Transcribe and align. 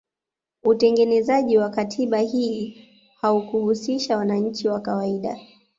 Utengenezaji 0.63 1.57
wa 1.57 1.69
katiba 1.69 2.19
hii 2.19 2.87
haukuhusisha 3.21 4.17
wananchi 4.17 4.67
wa 4.67 4.79
kawaida 4.79 5.39